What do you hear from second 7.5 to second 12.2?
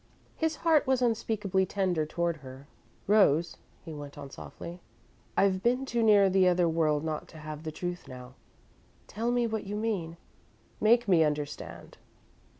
the truth now. Tell me what you mean! Make me understand!"